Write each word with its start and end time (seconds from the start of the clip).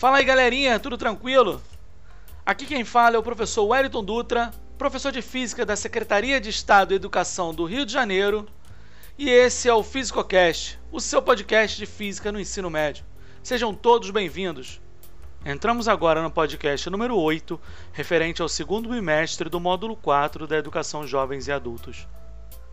Fala 0.00 0.16
aí 0.16 0.24
galerinha, 0.24 0.80
tudo 0.80 0.96
tranquilo? 0.96 1.60
Aqui 2.46 2.64
quem 2.64 2.86
fala 2.86 3.16
é 3.16 3.18
o 3.18 3.22
professor 3.22 3.64
Wellington 3.66 4.02
Dutra, 4.02 4.50
professor 4.78 5.12
de 5.12 5.20
Física 5.20 5.66
da 5.66 5.76
Secretaria 5.76 6.40
de 6.40 6.48
Estado 6.48 6.88
de 6.88 6.94
Educação 6.94 7.52
do 7.52 7.66
Rio 7.66 7.84
de 7.84 7.92
Janeiro, 7.92 8.48
e 9.18 9.28
esse 9.28 9.68
é 9.68 9.74
o 9.74 9.82
FísicoCast, 9.82 10.80
o 10.90 11.02
seu 11.02 11.20
podcast 11.20 11.76
de 11.76 11.84
Física 11.84 12.32
no 12.32 12.40
ensino 12.40 12.70
médio. 12.70 13.04
Sejam 13.42 13.74
todos 13.74 14.10
bem-vindos. 14.10 14.80
Entramos 15.44 15.86
agora 15.86 16.22
no 16.22 16.30
podcast 16.30 16.88
número 16.88 17.14
8, 17.18 17.60
referente 17.92 18.40
ao 18.40 18.48
segundo 18.48 18.88
bimestre 18.88 19.50
do 19.50 19.60
módulo 19.60 19.94
4 19.96 20.46
da 20.46 20.56
Educação 20.56 21.06
Jovens 21.06 21.46
e 21.46 21.52
Adultos. 21.52 22.08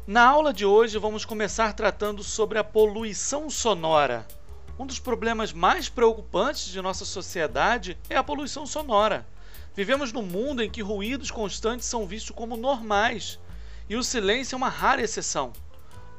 Na 0.07 0.25
aula 0.25 0.53
de 0.53 0.65
hoje 0.65 0.97
vamos 0.97 1.25
começar 1.25 1.73
tratando 1.73 2.23
sobre 2.23 2.57
a 2.57 2.63
poluição 2.63 3.49
sonora, 3.49 4.25
um 4.79 4.85
dos 4.85 4.99
problemas 4.99 5.51
mais 5.51 5.89
preocupantes 5.89 6.67
de 6.67 6.81
nossa 6.81 7.03
sociedade 7.03 7.97
é 8.09 8.15
a 8.15 8.23
poluição 8.23 8.65
sonora. 8.67 9.27
Vivemos 9.75 10.11
num 10.11 10.21
mundo 10.21 10.61
em 10.61 10.69
que 10.69 10.81
ruídos 10.81 11.31
constantes 11.31 11.87
são 11.87 12.05
vistos 12.05 12.35
como 12.35 12.55
normais 12.55 13.39
e 13.89 13.95
o 13.95 14.03
silêncio 14.03 14.55
é 14.55 14.57
uma 14.57 14.69
rara 14.69 15.01
exceção. 15.01 15.51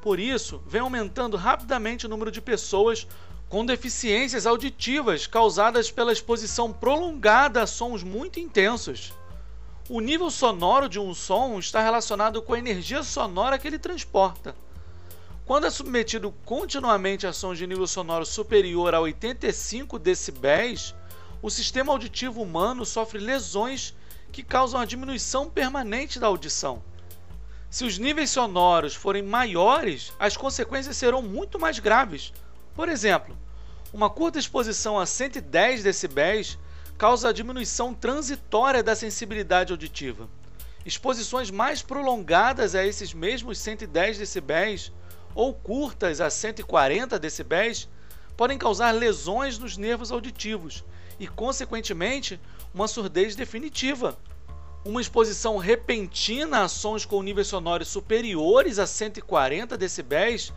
Por 0.03 0.19
isso, 0.19 0.63
vem 0.67 0.81
aumentando 0.81 1.37
rapidamente 1.37 2.07
o 2.07 2.09
número 2.09 2.31
de 2.31 2.41
pessoas 2.41 3.07
com 3.49 3.65
deficiências 3.65 4.47
auditivas 4.47 5.27
causadas 5.27 5.91
pela 5.91 6.13
exposição 6.13 6.73
prolongada 6.73 7.63
a 7.63 7.67
sons 7.67 8.03
muito 8.03 8.41
intensos. 8.41 9.13
O 9.89 10.01
nível 10.01 10.31
sonoro 10.31 10.89
de 10.89 10.99
um 10.99 11.15
som 11.15 11.59
está 11.59 11.81
relacionado 11.81 12.43
com 12.43 12.55
a 12.55 12.59
energia 12.59 13.03
sonora 13.03 13.59
que 13.59 13.67
ele 13.67 13.79
transporta. 13.79 14.55
Quando 15.49 15.67
é 15.67 15.71
submetido 15.71 16.31
continuamente 16.45 17.27
a 17.27 17.33
sons 17.33 17.57
de 17.57 17.67
nível 17.67 17.87
sonoro 17.87 18.27
superior 18.27 18.95
a 18.95 19.01
85 19.01 19.99
decibéis, 19.99 20.95
o 21.41 21.49
sistema 21.49 21.91
auditivo 21.91 22.43
humano 22.43 22.85
sofre 22.85 23.19
lesões 23.19 23.95
que 24.31 24.43
causam 24.43 24.79
a 24.79 24.85
diminuição 24.85 25.49
permanente 25.49 26.21
da 26.21 26.27
audição. 26.27 26.83
Se 27.71 27.83
os 27.87 27.97
níveis 27.97 28.29
sonoros 28.29 28.95
forem 28.95 29.23
maiores, 29.23 30.13
as 30.19 30.37
consequências 30.37 30.99
serão 30.99 31.23
muito 31.23 31.59
mais 31.59 31.79
graves. 31.79 32.31
Por 32.75 32.91
exemplo, 32.91 33.35
uma 33.91 34.11
curta 34.11 34.39
exposição 34.39 34.99
a 34.99 35.07
110 35.07 35.83
decibéis 35.83 36.59
causa 36.99 37.31
a 37.31 37.33
diminuição 37.33 37.95
transitória 37.95 38.83
da 38.83 38.95
sensibilidade 38.95 39.73
auditiva. 39.73 40.29
Exposições 40.85 41.51
mais 41.51 41.81
prolongadas 41.81 42.75
a 42.75 42.85
esses 42.85 43.15
mesmos 43.15 43.59
110 43.59 44.19
decibéis 44.19 44.93
ou 45.39 45.55
curtas 45.55 46.21
a 46.21 46.29
140 46.29 47.17
decibéis 47.17 47.89
podem 48.37 48.59
causar 48.59 48.91
lesões 48.91 49.57
nos 49.57 49.77
nervos 49.77 50.11
auditivos 50.11 50.85
e, 51.17 51.29
consequentemente, 51.29 52.41
uma 52.75 52.89
surdez 52.89 53.37
definitiva. 53.37 54.19
Uma 54.85 55.01
exposição 55.01 55.57
repentina 55.57 56.65
a 56.65 56.69
sons 56.69 57.05
com 57.05 57.23
níveis 57.23 57.47
sonoros 57.47 57.87
superiores 57.87 58.81
a 58.81 58.87
140 58.87 59.79
decibéis 59.79 60.53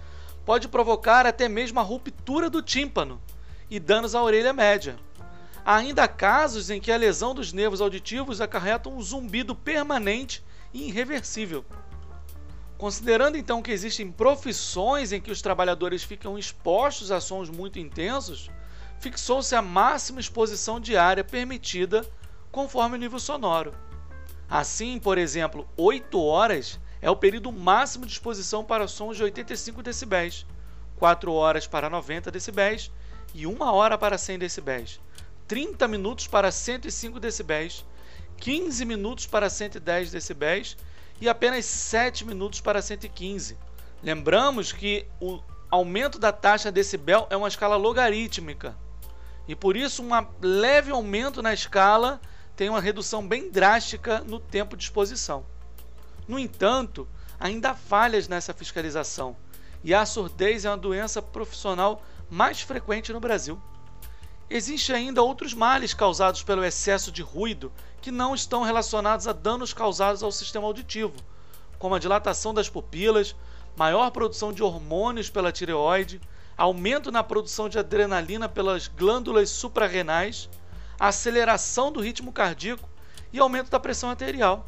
pode 0.48 0.68
provocar 0.68 1.28
até 1.28 1.48
mesmo 1.48 1.80
a 1.80 1.84
ruptura 1.84 2.50
do 2.50 2.60
tímpano 2.60 3.22
e 3.70 3.80
danos 3.80 4.16
à 4.16 4.24
orelha 4.24 4.52
média. 4.52 4.98
Há 5.64 5.76
ainda 5.76 6.08
casos 6.08 6.72
em 6.72 6.82
que 6.82 6.92
a 6.92 6.98
lesão 6.98 7.36
dos 7.36 7.54
nervos 7.54 7.82
auditivos 7.82 8.42
acarreta 8.42 8.90
um 8.90 9.00
zumbido 9.00 9.54
permanente 9.54 10.44
e 10.74 10.88
irreversível. 10.88 11.64
Considerando 12.82 13.38
então 13.38 13.62
que 13.62 13.72
existem 13.72 14.12
profissões 14.12 15.12
em 15.12 15.22
que 15.22 15.32
os 15.32 15.40
trabalhadores 15.40 16.02
ficam 16.02 16.36
expostos 16.36 17.12
a 17.12 17.22
sons 17.22 17.48
muito 17.48 17.78
intensos, 17.78 18.50
fixou-se 19.00 19.54
a 19.54 19.62
máxima 19.62 20.20
exposição 20.20 20.80
diária 20.80 21.24
permitida 21.24 22.04
conforme 22.52 22.96
o 22.96 23.00
nível 23.00 23.20
sonoro. 23.20 23.72
Assim, 24.50 24.98
por 24.98 25.20
exemplo, 25.20 25.70
8 25.78 26.20
horas 26.24 26.80
é 27.00 27.08
o 27.08 27.16
período 27.16 27.52
máximo 27.52 28.04
de 28.04 28.14
exposição 28.14 28.64
para 28.64 28.88
sons 28.88 29.16
de 29.16 29.26
85 29.26 29.84
decibéis, 29.84 30.44
4 30.98 31.32
horas 31.32 31.68
para 31.68 31.88
90 31.88 32.32
decibéis 32.32 32.92
e 33.32 33.46
1 33.46 33.62
hora 33.62 33.96
para 33.96 34.18
100 34.18 34.40
decibéis, 34.40 35.00
30 35.48 35.88
minutos 35.88 36.26
para 36.26 36.52
105 36.52 37.20
decibéis, 37.20 37.86
15 38.38 38.84
minutos 38.86 39.28
para 39.28 39.52
110 39.52 40.10
decibéis 40.10 40.76
e 41.22 41.30
apenas 41.30 41.66
7 41.66 42.26
minutos 42.26 42.60
para 42.60 42.82
115. 42.82 43.56
Lembramos 44.02 44.72
que 44.72 45.06
o 45.22 45.40
aumento 45.70 46.18
da 46.18 46.32
taxa 46.32 46.72
decibel 46.72 47.28
é 47.30 47.38
uma 47.38 47.48
escala 47.48 47.76
logarítmica 47.78 48.76
e 49.48 49.56
por 49.56 49.78
isso 49.78 50.04
um 50.04 50.10
leve 50.42 50.92
aumento 50.92 51.42
na 51.42 51.54
escala 51.54 52.20
tem 52.56 52.68
uma 52.68 52.82
redução 52.82 53.26
bem 53.26 53.52
drástica 53.52 54.20
no 54.22 54.40
tempo 54.40 54.76
de 54.76 54.84
exposição. 54.84 55.46
No 56.28 56.40
entanto, 56.40 57.08
ainda 57.40 57.72
há 57.72 57.76
falhas 57.76 58.28
nessa 58.28 58.54
fiscalização 58.54 59.36
e 59.84 59.94
a 59.94 60.06
surdez 60.06 60.66
é 60.66 60.70
uma 60.70 60.78
doença 60.78 61.22
profissional 61.22 62.04
mais 62.30 62.62
frequente 62.62 63.14
no 63.14 63.20
Brasil. 63.20 63.62
Existem 64.54 64.94
ainda 64.98 65.24
outros 65.24 65.54
males 65.54 65.94
causados 65.94 66.44
pelo 66.44 66.62
excesso 66.66 67.10
de 67.10 67.22
ruído 67.22 67.72
que 68.02 68.12
não 68.12 68.36
estão 68.36 68.64
relacionados 68.64 69.26
a 69.26 69.32
danos 69.32 69.72
causados 69.72 70.22
ao 70.22 70.30
sistema 70.30 70.68
auditivo, 70.68 71.16
como 71.80 71.96
a 71.96 72.00
dilatação 72.00 72.54
das 72.54 72.68
pupilas, 72.68 73.34
maior 73.78 74.12
produção 74.12 74.52
de 74.52 74.62
hormônios 74.62 75.30
pela 75.30 75.54
tireoide, 75.54 76.20
aumento 76.58 77.14
na 77.14 77.24
produção 77.24 77.70
de 77.70 77.80
adrenalina 77.80 78.50
pelas 78.50 78.90
glândulas 78.90 79.50
suprarrenais, 79.50 80.50
aceleração 81.00 81.90
do 81.90 82.02
ritmo 82.02 82.34
cardíaco 82.34 82.90
e 83.32 83.40
aumento 83.40 83.72
da 83.72 83.80
pressão 83.80 84.10
arterial. 84.10 84.68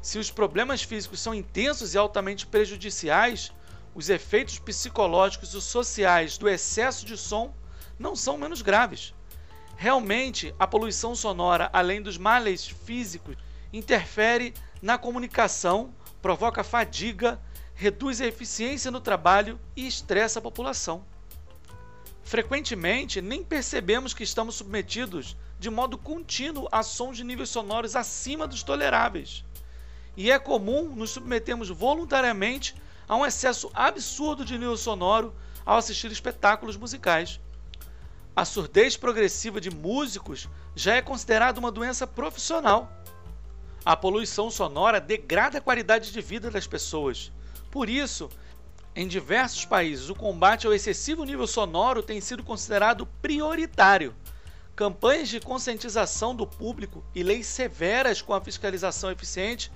Se 0.00 0.18
os 0.18 0.30
problemas 0.30 0.82
físicos 0.82 1.20
são 1.20 1.34
intensos 1.34 1.92
e 1.92 1.98
altamente 1.98 2.46
prejudiciais, 2.46 3.52
os 3.94 4.08
efeitos 4.08 4.58
psicológicos 4.58 5.52
e 5.52 5.60
sociais 5.60 6.38
do 6.38 6.48
excesso 6.48 7.04
de 7.04 7.18
som 7.18 7.52
não 7.98 8.14
são 8.16 8.38
menos 8.38 8.62
graves. 8.62 9.14
Realmente, 9.76 10.54
a 10.58 10.66
poluição 10.66 11.14
sonora, 11.14 11.68
além 11.72 12.00
dos 12.00 12.16
males 12.16 12.66
físicos, 12.66 13.36
interfere 13.72 14.54
na 14.80 14.96
comunicação, 14.96 15.92
provoca 16.22 16.62
fadiga, 16.62 17.40
reduz 17.74 18.20
a 18.20 18.26
eficiência 18.26 18.90
no 18.90 19.00
trabalho 19.00 19.58
e 19.74 19.86
estressa 19.86 20.38
a 20.38 20.42
população. 20.42 21.04
Frequentemente, 22.22 23.20
nem 23.20 23.44
percebemos 23.44 24.14
que 24.14 24.22
estamos 24.22 24.54
submetidos 24.54 25.36
de 25.58 25.68
modo 25.68 25.98
contínuo 25.98 26.68
a 26.72 26.82
sons 26.82 27.16
de 27.16 27.24
níveis 27.24 27.50
sonoros 27.50 27.96
acima 27.96 28.46
dos 28.46 28.62
toleráveis. 28.62 29.44
E 30.16 30.30
é 30.30 30.38
comum 30.38 30.94
nos 30.94 31.10
submetermos 31.10 31.68
voluntariamente 31.68 32.74
a 33.08 33.16
um 33.16 33.26
excesso 33.26 33.70
absurdo 33.74 34.44
de 34.44 34.56
nível 34.56 34.76
sonoro 34.76 35.34
ao 35.66 35.76
assistir 35.76 36.10
espetáculos 36.10 36.76
musicais. 36.76 37.40
A 38.36 38.44
surdez 38.44 38.96
progressiva 38.96 39.60
de 39.60 39.70
músicos 39.70 40.48
já 40.74 40.96
é 40.96 41.02
considerada 41.02 41.60
uma 41.60 41.70
doença 41.70 42.04
profissional. 42.04 42.90
A 43.84 43.96
poluição 43.96 44.50
sonora 44.50 45.00
degrada 45.00 45.58
a 45.58 45.60
qualidade 45.60 46.10
de 46.10 46.20
vida 46.20 46.50
das 46.50 46.66
pessoas. 46.66 47.30
Por 47.70 47.88
isso, 47.88 48.28
em 48.96 49.06
diversos 49.06 49.64
países, 49.64 50.08
o 50.08 50.16
combate 50.16 50.66
ao 50.66 50.74
excessivo 50.74 51.24
nível 51.24 51.46
sonoro 51.46 52.02
tem 52.02 52.20
sido 52.20 52.42
considerado 52.42 53.06
prioritário. 53.22 54.12
Campanhas 54.74 55.28
de 55.28 55.38
conscientização 55.38 56.34
do 56.34 56.44
público 56.44 57.04
e 57.14 57.22
leis 57.22 57.46
severas 57.46 58.20
com 58.20 58.34
a 58.34 58.40
fiscalização 58.40 59.12
eficiente 59.12 59.70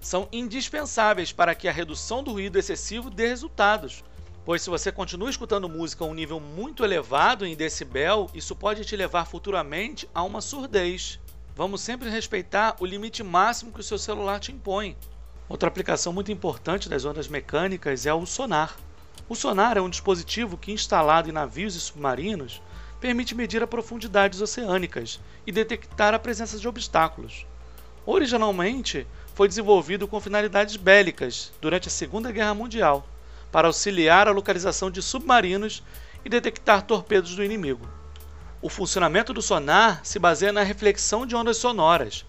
são 0.00 0.28
indispensáveis 0.32 1.30
para 1.30 1.54
que 1.54 1.68
a 1.68 1.72
redução 1.72 2.24
do 2.24 2.32
ruído 2.32 2.58
excessivo 2.58 3.08
dê 3.08 3.28
resultados. 3.28 4.02
Pois 4.42 4.62
se 4.62 4.70
você 4.70 4.90
continua 4.90 5.28
escutando 5.28 5.68
música 5.68 6.02
a 6.02 6.06
um 6.06 6.14
nível 6.14 6.40
muito 6.40 6.82
elevado 6.82 7.44
em 7.44 7.54
decibel, 7.54 8.30
isso 8.34 8.56
pode 8.56 8.86
te 8.86 8.96
levar 8.96 9.26
futuramente 9.26 10.08
a 10.14 10.22
uma 10.22 10.40
surdez. 10.40 11.20
Vamos 11.54 11.82
sempre 11.82 12.08
respeitar 12.08 12.74
o 12.80 12.86
limite 12.86 13.22
máximo 13.22 13.70
que 13.70 13.80
o 13.80 13.84
seu 13.84 13.98
celular 13.98 14.40
te 14.40 14.50
impõe. 14.50 14.96
Outra 15.46 15.68
aplicação 15.68 16.10
muito 16.10 16.32
importante 16.32 16.88
das 16.88 17.04
ondas 17.04 17.28
mecânicas 17.28 18.06
é 18.06 18.14
o 18.14 18.24
sonar. 18.24 18.78
O 19.28 19.34
sonar 19.34 19.76
é 19.76 19.80
um 19.80 19.90
dispositivo 19.90 20.56
que, 20.56 20.72
instalado 20.72 21.28
em 21.28 21.32
navios 21.32 21.74
e 21.74 21.80
submarinos, 21.80 22.62
permite 22.98 23.34
medir 23.34 23.62
a 23.62 23.66
profundidades 23.66 24.40
oceânicas 24.40 25.20
e 25.46 25.52
detectar 25.52 26.14
a 26.14 26.18
presença 26.18 26.58
de 26.58 26.66
obstáculos. 26.66 27.46
Originalmente, 28.06 29.06
foi 29.34 29.48
desenvolvido 29.48 30.08
com 30.08 30.18
finalidades 30.18 30.76
bélicas 30.76 31.52
durante 31.60 31.88
a 31.88 31.90
Segunda 31.90 32.32
Guerra 32.32 32.54
Mundial 32.54 33.06
para 33.50 33.66
auxiliar 33.66 34.28
a 34.28 34.32
localização 34.32 34.90
de 34.90 35.02
submarinos 35.02 35.82
e 36.24 36.28
detectar 36.28 36.82
torpedos 36.82 37.34
do 37.34 37.44
inimigo. 37.44 37.88
O 38.62 38.68
funcionamento 38.68 39.32
do 39.32 39.40
sonar 39.40 40.00
se 40.04 40.18
baseia 40.18 40.52
na 40.52 40.62
reflexão 40.62 41.26
de 41.26 41.34
ondas 41.34 41.56
sonoras. 41.56 42.26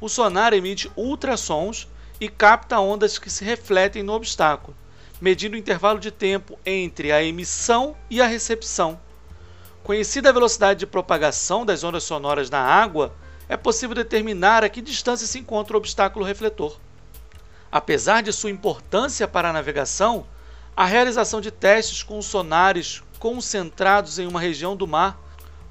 O 0.00 0.08
sonar 0.08 0.52
emite 0.52 0.90
ultrassons 0.96 1.88
e 2.20 2.28
capta 2.28 2.78
ondas 2.78 3.18
que 3.18 3.30
se 3.30 3.44
refletem 3.44 4.02
no 4.02 4.12
obstáculo, 4.12 4.76
medindo 5.20 5.56
o 5.56 5.58
intervalo 5.58 5.98
de 5.98 6.10
tempo 6.10 6.58
entre 6.66 7.10
a 7.10 7.22
emissão 7.22 7.96
e 8.10 8.20
a 8.20 8.26
recepção. 8.26 9.00
Conhecida 9.82 10.28
a 10.28 10.32
velocidade 10.32 10.80
de 10.80 10.86
propagação 10.86 11.64
das 11.64 11.82
ondas 11.82 12.04
sonoras 12.04 12.50
na 12.50 12.60
água, 12.60 13.14
é 13.48 13.56
possível 13.56 13.96
determinar 13.96 14.62
a 14.62 14.68
que 14.68 14.82
distância 14.82 15.26
se 15.26 15.38
encontra 15.38 15.76
o 15.76 15.78
obstáculo 15.78 16.24
refletor. 16.24 16.78
Apesar 17.72 18.22
de 18.22 18.32
sua 18.32 18.50
importância 18.50 19.26
para 19.26 19.48
a 19.48 19.52
navegação, 19.52 20.26
a 20.76 20.84
realização 20.84 21.40
de 21.40 21.50
testes 21.50 22.02
com 22.02 22.22
sonares 22.22 23.02
concentrados 23.18 24.18
em 24.18 24.26
uma 24.26 24.40
região 24.40 24.74
do 24.74 24.86
mar 24.86 25.20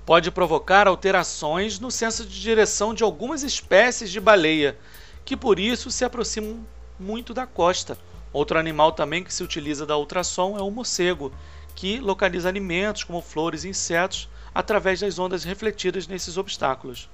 pode 0.06 0.30
provocar 0.32 0.88
alterações 0.88 1.80
no 1.80 1.90
senso 1.90 2.26
de 2.26 2.40
direção 2.40 2.94
de 2.94 3.04
algumas 3.04 3.44
espécies 3.44 4.12
de 4.12 4.20
baleia, 4.20 4.78
que 5.24 5.38
por 5.38 5.60
isso 5.60 5.90
se 5.90 6.04
aproximam 6.04 6.66
muito 7.00 7.34
da 7.34 7.46
costa. 7.46 7.98
Outro 8.32 8.60
animal 8.60 8.92
também 8.92 9.24
que 9.24 9.34
se 9.34 9.44
utiliza 9.44 9.86
da 9.86 9.98
ultrassom 9.98 10.58
é 10.58 10.62
o 10.62 10.70
morcego, 10.72 11.32
que 11.76 12.00
localiza 12.00 12.50
alimentos 12.50 13.04
como 13.04 13.22
flores 13.22 13.64
e 13.64 13.70
insetos 13.70 14.30
através 14.54 15.00
das 15.00 15.18
ondas 15.18 15.44
refletidas 15.44 16.08
nesses 16.08 16.38
obstáculos. 16.38 17.10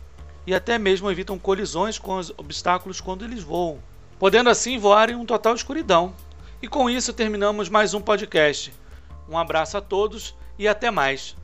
E 0.47 0.53
até 0.53 0.77
mesmo 0.77 1.09
evitam 1.09 1.39
colisões 1.39 1.97
com 1.97 2.17
os 2.17 2.31
obstáculos 2.37 2.99
quando 2.99 3.23
eles 3.25 3.43
voam 3.43 3.79
podendo 4.17 4.49
assim 4.49 4.77
voar 4.77 5.09
em 5.09 5.15
um 5.15 5.25
total 5.25 5.55
escuridão. 5.55 6.13
E 6.61 6.67
com 6.67 6.89
isso 6.89 7.13
terminamos 7.13 7.69
mais 7.69 7.93
um 7.93 8.01
podcast. 8.01 8.73
Um 9.29 9.37
abraço 9.37 9.77
a 9.77 9.81
todos 9.81 10.35
e 10.57 10.67
até 10.67 10.89
mais. 10.89 11.35